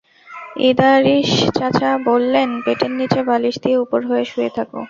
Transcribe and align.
ইদারিস 0.69 1.29
চাচা 1.57 1.91
বললেন, 2.07 2.49
পেটের 2.63 2.91
নিচে 2.99 3.19
বালিশ 3.29 3.55
দিয়ে 3.63 3.77
উপুড় 3.77 4.05
হয়ে 4.09 4.25
শুয়ে 4.31 4.49
থােক। 4.55 4.69